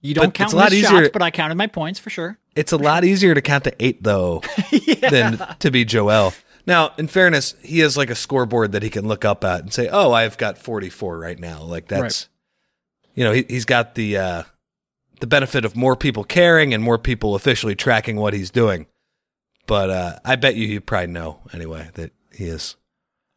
[0.00, 2.10] You don't But count it's a lot easier- shots, but I counted my points for
[2.10, 2.38] sure.
[2.54, 5.08] It's a lot easier to count to eight though yeah.
[5.10, 6.34] than to be Joel.
[6.68, 9.72] Now, in fairness, he has like a scoreboard that he can look up at and
[9.72, 12.28] say, "Oh, I've got 44 right now." Like that's,
[13.14, 14.42] you know, he, he's got the uh,
[15.20, 18.86] the benefit of more people caring and more people officially tracking what he's doing.
[19.66, 22.76] But uh, I bet you you probably know anyway that he is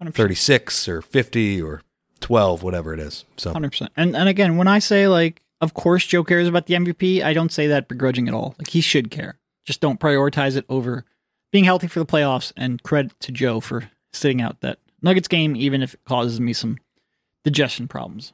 [0.04, 0.14] 100%.
[0.14, 1.84] 36 or 50 or
[2.20, 3.24] 12, whatever it is.
[3.38, 3.94] So Hundred percent.
[3.96, 7.32] And and again, when I say like, of course Joe cares about the MVP, I
[7.32, 8.56] don't say that begrudging at all.
[8.60, 9.40] Like he should care.
[9.64, 11.06] Just don't prioritize it over
[11.52, 12.52] being healthy for the playoffs.
[12.56, 16.54] And credit to Joe for sitting out that Nuggets game, even if it causes me
[16.54, 16.78] some
[17.44, 18.34] digestion problems.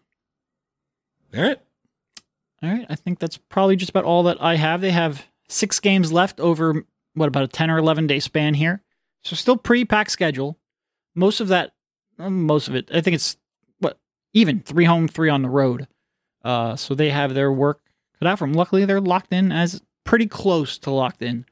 [1.36, 1.60] all right,
[2.62, 4.82] All right, I think that's probably just about all that I have.
[4.82, 8.82] They have six games left over what about a ten or eleven day span here,
[9.24, 10.58] so still pretty packed schedule.
[11.16, 11.74] Most of that,
[12.18, 13.38] most of it, I think it's
[13.80, 13.98] what
[14.34, 15.88] even three home, three on the road.
[16.44, 17.82] Uh, so they have their work
[18.20, 18.54] cut out for them.
[18.54, 21.46] Luckily, they're locked in as pretty close to locked in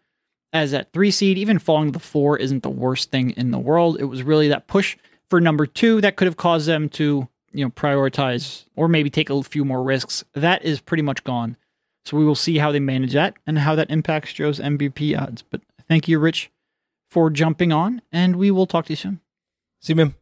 [0.55, 1.37] as that three seed.
[1.37, 3.97] Even falling to the four isn't the worst thing in the world.
[3.99, 4.97] It was really that push
[5.29, 9.29] for number two that could have caused them to you know prioritize or maybe take
[9.29, 10.23] a few more risks.
[10.33, 11.57] That is pretty much gone.
[12.05, 15.41] So we will see how they manage that and how that impacts Joe's MVP odds.
[15.41, 16.51] But thank you, Rich,
[17.09, 19.19] for jumping on, and we will talk to you soon.
[19.81, 20.15] see you, man.